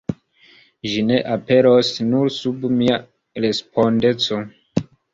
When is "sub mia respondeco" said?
2.39-4.45